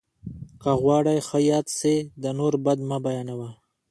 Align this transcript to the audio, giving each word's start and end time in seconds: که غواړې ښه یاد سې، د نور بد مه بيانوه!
که 0.61 0.71
غواړې 0.81 1.15
ښه 1.27 1.39
یاد 1.51 1.67
سې، 1.77 1.95
د 2.21 2.25
نور 2.39 2.53
بد 2.65 2.79
مه 2.89 2.97
بيانوه! 3.05 3.49